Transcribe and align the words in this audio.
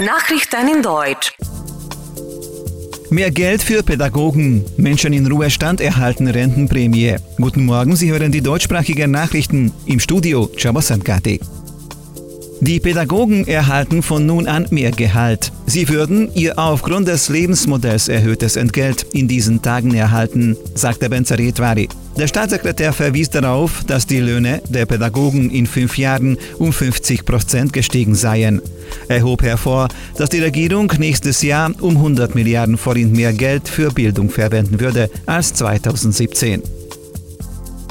Nachrichten 0.00 0.68
in 0.74 0.82
Deutsch. 0.82 1.34
Mehr 3.10 3.30
Geld 3.30 3.62
für 3.62 3.82
Pädagogen. 3.82 4.64
Menschen 4.78 5.12
in 5.12 5.26
Ruhestand 5.26 5.80
erhalten 5.80 6.28
Rentenprämie. 6.28 7.16
Guten 7.36 7.66
Morgen, 7.66 7.94
Sie 7.94 8.10
hören 8.10 8.32
die 8.32 8.40
deutschsprachigen 8.40 9.10
Nachrichten 9.10 9.72
im 9.84 10.00
Studio 10.00 10.50
Chabosantgati. 10.56 11.40
Die 12.60 12.80
Pädagogen 12.80 13.46
erhalten 13.46 14.02
von 14.02 14.24
nun 14.24 14.48
an 14.48 14.66
mehr 14.70 14.90
Gehalt. 14.90 15.52
Sie 15.66 15.90
würden 15.90 16.30
ihr 16.34 16.58
aufgrund 16.58 17.06
des 17.06 17.28
Lebensmodells 17.28 18.08
erhöhtes 18.08 18.56
Entgelt 18.56 19.02
in 19.12 19.28
diesen 19.28 19.60
Tagen 19.60 19.94
erhalten, 19.94 20.56
sagte 20.74 21.10
Benzaretwari. 21.10 21.88
Der 22.16 22.28
Staatssekretär 22.28 22.94
verwies 22.94 23.28
darauf, 23.28 23.84
dass 23.84 24.06
die 24.06 24.20
Löhne 24.20 24.62
der 24.70 24.86
Pädagogen 24.86 25.50
in 25.50 25.66
fünf 25.66 25.98
Jahren 25.98 26.38
um 26.58 26.72
50 26.72 27.26
Prozent 27.26 27.74
gestiegen 27.74 28.14
seien. 28.14 28.62
Er 29.08 29.22
hob 29.22 29.42
hervor, 29.42 29.88
dass 30.16 30.30
die 30.30 30.40
Regierung 30.40 30.90
nächstes 30.98 31.42
Jahr 31.42 31.70
um 31.80 31.98
100 31.98 32.34
Milliarden 32.34 32.78
Forint 32.78 33.12
mehr 33.12 33.34
Geld 33.34 33.68
für 33.68 33.90
Bildung 33.90 34.30
verwenden 34.30 34.80
würde 34.80 35.10
als 35.26 35.52
2017. 35.52 36.62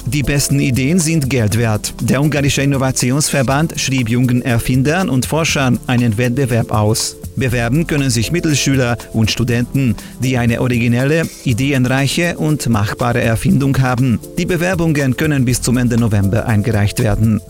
Die 0.08 0.22
besten 0.22 0.60
Ideen 0.60 1.00
sind 1.00 1.30
Geld 1.30 1.58
wert. 1.58 1.94
Der 2.00 2.22
ungarische 2.22 2.62
Innovationsverband 2.62 3.80
schrieb 3.80 4.08
jungen 4.08 4.44
Erfindern 4.44 5.10
und 5.10 5.26
Forschern 5.26 5.80
einen 5.88 6.18
Wettbewerb 6.18 6.72
aus. 6.72 7.18
Bewerben 7.36 7.88
können 7.88 8.10
sich 8.12 8.32
Mittelschüler 8.32 8.98
und 9.14 9.32
Studenten, 9.32 9.96
die 10.22 10.38
eine 10.38 10.62
originelle, 10.62 11.24
ideenreiche 11.44 12.38
und 12.38 12.70
machbare 12.70 13.22
Erfindung 13.22 13.80
haben. 13.80 14.20
Die 14.38 14.46
Bewerbungen 14.46 15.18
können 15.18 15.44
bis 15.44 15.62
zum 15.62 15.78
Ende 15.78 15.98
November 15.98 16.46
eingereicht 16.46 17.00
werden. 17.00 17.42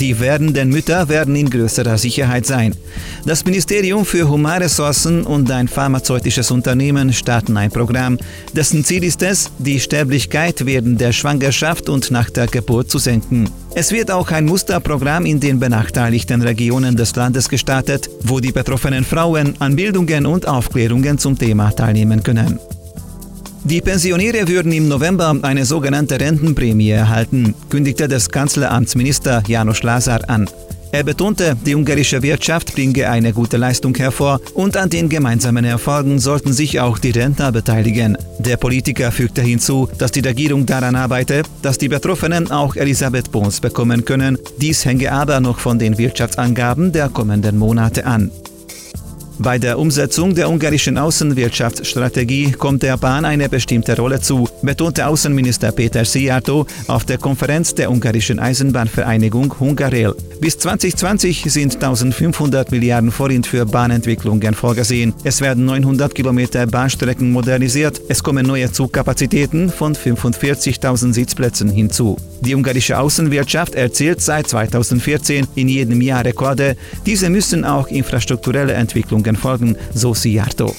Die 0.00 0.18
werdenden 0.18 0.70
Mütter 0.70 1.08
werden 1.08 1.36
in 1.36 1.48
größerer 1.48 1.98
Sicherheit 1.98 2.46
sein. 2.46 2.74
Das 3.24 3.44
Ministerium 3.44 4.04
für 4.04 4.28
Humanressourcen 4.28 5.22
und 5.22 5.48
ein 5.52 5.68
pharmazeutisches 5.68 6.50
Unternehmen 6.50 7.12
starten 7.12 7.56
ein 7.56 7.70
Programm, 7.70 8.18
dessen 8.52 8.84
Ziel 8.84 9.04
ist 9.04 9.22
es, 9.22 9.52
die 9.58 9.78
Sterblichkeit 9.78 10.66
während 10.66 11.00
der 11.00 11.12
Schwangerschaft 11.12 11.88
und 11.88 12.10
nach 12.10 12.28
der 12.28 12.48
Geburt 12.48 12.90
zu 12.90 12.98
senken. 12.98 13.48
Es 13.76 13.92
wird 13.92 14.10
auch 14.10 14.32
ein 14.32 14.46
Musterprogramm 14.46 15.26
in 15.26 15.38
den 15.38 15.60
benachteiligten 15.60 16.42
Regionen 16.42 16.96
des 16.96 17.14
Landes 17.14 17.48
gestartet, 17.48 18.10
wo 18.24 18.40
die 18.40 18.50
betroffenen 18.50 19.04
Frauen 19.04 19.54
an 19.60 19.76
Bildungen 19.76 20.26
und 20.26 20.48
Aufklärungen 20.48 21.18
zum 21.18 21.38
Thema 21.38 21.70
teilnehmen 21.70 22.20
können. 22.20 22.58
Die 23.66 23.80
Pensionäre 23.80 24.46
würden 24.46 24.72
im 24.72 24.88
November 24.88 25.34
eine 25.40 25.64
sogenannte 25.64 26.20
Rentenprämie 26.20 26.90
erhalten, 26.90 27.54
kündigte 27.70 28.08
das 28.08 28.28
Kanzleramtsminister 28.28 29.42
Janos 29.46 29.82
Lazar 29.82 30.28
an. 30.28 30.50
Er 30.92 31.02
betonte, 31.02 31.56
die 31.64 31.74
ungarische 31.74 32.22
Wirtschaft 32.22 32.74
bringe 32.74 33.08
eine 33.08 33.32
gute 33.32 33.56
Leistung 33.56 33.94
hervor 33.96 34.38
und 34.52 34.76
an 34.76 34.90
den 34.90 35.08
gemeinsamen 35.08 35.64
Erfolgen 35.64 36.18
sollten 36.18 36.52
sich 36.52 36.78
auch 36.78 36.98
die 36.98 37.10
Rentner 37.10 37.52
beteiligen. 37.52 38.18
Der 38.38 38.58
Politiker 38.58 39.10
fügte 39.10 39.40
hinzu, 39.40 39.88
dass 39.96 40.12
die 40.12 40.20
Regierung 40.20 40.66
daran 40.66 40.94
arbeite, 40.94 41.42
dass 41.62 41.78
die 41.78 41.88
Betroffenen 41.88 42.50
auch 42.50 42.76
Elisabeth 42.76 43.32
Bons 43.32 43.60
bekommen 43.60 44.04
können. 44.04 44.38
Dies 44.58 44.84
hänge 44.84 45.10
aber 45.10 45.40
noch 45.40 45.58
von 45.58 45.78
den 45.78 45.96
Wirtschaftsangaben 45.96 46.92
der 46.92 47.08
kommenden 47.08 47.56
Monate 47.56 48.04
an. 48.04 48.30
Bei 49.38 49.58
der 49.58 49.80
Umsetzung 49.80 50.34
der 50.34 50.48
ungarischen 50.48 50.96
Außenwirtschaftsstrategie 50.96 52.52
kommt 52.52 52.84
der 52.84 52.96
Bahn 52.96 53.24
eine 53.24 53.48
bestimmte 53.48 53.96
Rolle 53.96 54.20
zu, 54.20 54.48
betonte 54.62 55.06
Außenminister 55.08 55.72
Peter 55.72 56.02
Szijjártó 56.02 56.66
auf 56.86 57.04
der 57.04 57.18
Konferenz 57.18 57.74
der 57.74 57.90
ungarischen 57.90 58.38
Eisenbahnvereinigung 58.38 59.58
Hungarel. 59.58 60.14
Bis 60.40 60.56
2020 60.58 61.44
sind 61.48 61.74
1500 61.74 62.70
Milliarden 62.70 63.10
Forint 63.10 63.48
für 63.48 63.66
Bahnentwicklungen 63.66 64.54
vorgesehen. 64.54 65.12
Es 65.24 65.40
werden 65.40 65.64
900 65.64 66.14
Kilometer 66.14 66.66
Bahnstrecken 66.66 67.32
modernisiert. 67.32 68.00
Es 68.08 68.22
kommen 68.22 68.46
neue 68.46 68.70
Zugkapazitäten 68.70 69.68
von 69.68 69.96
45.000 69.96 71.12
Sitzplätzen 71.12 71.70
hinzu. 71.70 72.16
Die 72.40 72.54
ungarische 72.54 72.98
Außenwirtschaft 72.98 73.74
erzielt 73.74 74.20
seit 74.20 74.46
2014 74.48 75.46
in 75.56 75.68
jedem 75.68 76.00
Jahr 76.00 76.24
Rekorde. 76.24 76.76
Diese 77.06 77.30
müssen 77.30 77.64
auch 77.64 77.88
infrastrukturelle 77.88 78.74
Entwicklungen 78.74 79.23
folgen, 79.32 79.76
so 79.94 80.12
Siarto. 80.14 80.74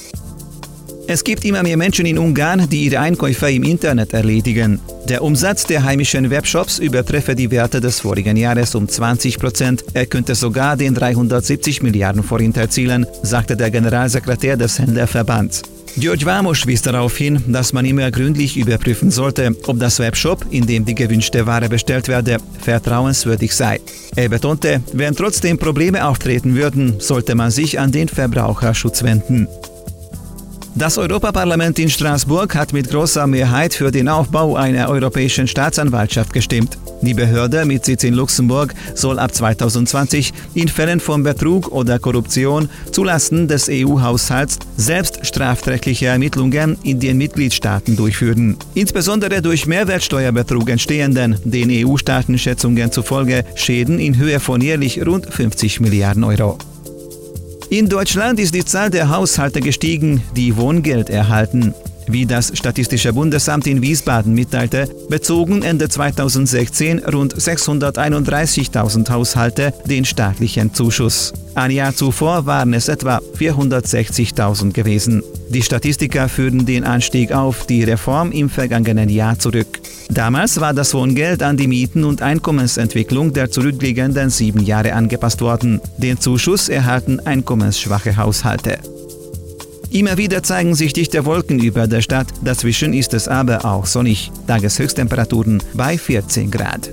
Es 1.08 1.24
gibt 1.24 1.46
immer 1.46 1.62
mehr 1.62 1.78
Menschen 1.78 2.08
in 2.08 2.18
Ungarn, 2.18 2.68
die 2.68 2.86
ihre 2.86 3.00
Einkäufe 3.00 3.52
im 3.52 3.64
Internet 3.64 4.14
erledigen. 4.14 4.80
Der 5.08 5.24
Umsatz 5.24 5.66
der 5.66 5.84
heimischen 5.84 6.32
Webshops 6.32 6.80
übertreffe 6.80 7.36
die 7.36 7.52
Werte 7.52 7.80
des 7.80 8.00
vorigen 8.00 8.38
Jahres 8.38 8.74
um 8.74 8.88
20 8.88 9.38
Prozent. 9.38 9.84
Er 9.94 10.08
könnte 10.08 10.34
sogar 10.34 10.78
den 10.78 10.96
370 10.96 11.84
Milliarden 11.84 12.24
Forint 12.24 12.58
erzielen, 12.58 13.06
sagte 13.22 13.56
der 13.56 13.70
Generalsekretär 13.70 14.58
des 14.58 14.80
Händlerverbands. 14.80 15.62
George 15.98 16.26
Vamos 16.26 16.68
wies 16.68 16.82
darauf 16.82 17.16
hin, 17.16 17.42
dass 17.48 17.72
man 17.72 17.86
immer 17.86 18.12
gründlich 18.12 18.58
überprüfen 18.58 19.12
sollte, 19.12 19.56
ob 19.66 19.80
das 19.80 20.00
Webshop, 20.00 20.46
in 20.50 20.68
dem 20.68 20.84
die 20.84 20.94
gewünschte 20.94 21.46
Ware 21.46 21.70
bestellt 21.70 22.10
werde, 22.10 22.38
vertrauenswürdig 22.60 23.56
sei. 23.56 23.80
Er 24.16 24.28
betonte, 24.28 24.82
wenn 24.92 25.16
trotzdem 25.16 25.58
Probleme 25.58 26.06
auftreten 26.06 26.54
würden, 26.56 27.00
sollte 27.00 27.34
man 27.34 27.50
sich 27.50 27.80
an 27.80 27.94
den 27.94 28.10
Verbraucherschutz 28.10 29.04
wenden. 29.04 29.48
Das 30.78 30.98
Europaparlament 30.98 31.80
in 31.80 31.90
Straßburg 31.90 32.54
hat 32.54 32.74
mit 32.74 32.90
großer 32.90 33.26
Mehrheit 33.28 33.74
für 33.74 33.92
den 33.92 34.10
Aufbau 34.10 34.58
einer 34.58 34.90
europäischen 34.90 35.48
Staatsanwaltschaft 35.48 36.34
gestimmt. 36.34 36.78
Die 37.02 37.14
Behörde 37.14 37.64
mit 37.64 37.86
Sitz 37.86 38.04
in 38.04 38.14
Luxemburg 38.14 38.74
soll 38.94 39.18
ab 39.18 39.34
2020 39.34 40.34
in 40.54 40.68
Fällen 40.68 41.00
von 41.00 41.24
Betrug 41.24 41.72
oder 41.72 41.98
Korruption 41.98 42.68
zulasten 42.92 43.48
des 43.48 43.70
EU-Haushalts 43.72 44.60
selbst 44.76 45.26
strafrechtliche 45.26 46.08
Ermittlungen 46.08 46.78
in 46.84 47.00
den 47.00 47.20
Mitgliedstaaten 47.20 47.96
durchführen. 47.96 48.58
Insbesondere 48.74 49.42
durch 49.42 49.68
Mehrwertsteuerbetrug 49.68 50.70
entstehenden, 50.70 51.38
den 51.46 51.70
EU-Staatenschätzungen 51.72 52.92
zufolge, 52.92 53.46
Schäden 53.56 53.98
in 53.98 54.18
Höhe 54.18 54.42
von 54.42 54.60
jährlich 54.60 55.06
rund 55.06 55.34
50 55.34 55.80
Milliarden 55.80 56.26
Euro. 56.26 56.58
In 57.70 57.90
Deutschland 57.90 58.40
ist 58.40 58.54
die 58.54 58.64
Zahl 58.64 58.92
der 58.92 59.10
Haushalte 59.10 59.60
gestiegen, 59.60 60.22
die 60.36 60.56
Wohngeld 60.56 61.10
erhalten. 61.10 61.74
Wie 62.08 62.28
das 62.28 62.56
Statistische 62.56 63.12
Bundesamt 63.12 63.66
in 63.66 63.82
Wiesbaden 63.82 64.36
mitteilte, 64.36 64.88
bezogen 65.10 65.64
Ende 65.64 65.90
2016 65.90 67.00
rund 67.00 67.36
631.000 67.36 69.10
Haushalte 69.10 69.74
den 69.86 70.06
staatlichen 70.06 70.74
Zuschuss. 70.76 71.34
Ein 71.56 71.72
Jahr 71.72 71.96
zuvor 71.96 72.46
waren 72.46 72.76
es 72.76 72.88
etwa 72.88 73.20
460.000 73.40 74.72
gewesen. 74.72 75.24
Die 75.50 75.64
Statistiker 75.64 76.30
führen 76.30 76.68
den 76.68 76.84
Anstieg 76.84 77.32
auf 77.32 77.66
die 77.66 77.84
Reform 77.84 78.32
im 78.32 78.52
vergangenen 78.52 79.10
Jahr 79.10 79.40
zurück. 79.40 79.80
Damals 80.10 80.60
war 80.60 80.74
das 80.74 80.94
Wohngeld 80.94 81.44
an 81.44 81.58
die 81.58 81.68
Mieten- 81.68 82.04
und 82.04 82.22
Einkommensentwicklung 82.22 83.34
der 83.34 83.52
zurückliegenden 83.52 84.30
sieben 84.30 84.64
Jahre 84.64 84.94
angepasst 84.94 85.42
worden. 85.42 85.82
Den 85.98 86.20
Zuschuss 86.20 86.70
erhalten 86.70 87.20
einkommensschwache 87.20 88.16
Haushalte. 88.16 88.80
Immer 89.92 90.18
wieder 90.18 90.44
zeigen 90.44 90.76
sich 90.76 90.94
dichte 90.94 91.26
Wolken 91.26 91.60
über 91.60 91.88
der 91.88 92.02
Stadt, 92.02 92.28
dazwischen 92.44 92.94
ist 92.94 93.14
es 93.14 93.28
aber 93.28 93.66
auch 93.66 93.86
sonnig. 93.86 94.32
Tageshöchsttemperaturen 94.48 95.64
bei 95.74 95.98
14 95.98 96.52
Grad. 96.52 96.90